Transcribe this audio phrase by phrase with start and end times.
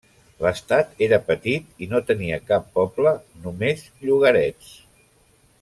[0.43, 3.15] L'estat era petit i no tenia cap poble,
[3.45, 4.77] només llogarets.